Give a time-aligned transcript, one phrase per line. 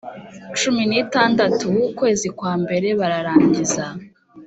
[0.59, 3.85] Cumi n itandatu w ukwezi kwa mbere bararangiza